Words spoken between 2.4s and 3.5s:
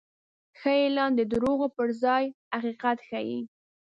حقیقت ښيي.